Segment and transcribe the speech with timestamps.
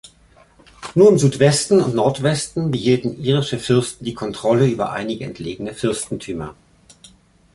[0.95, 6.55] Nur im Südwesten und Nordwesten behielten irische Fürsten die Kontrolle über einige entlegene Fürstentümer.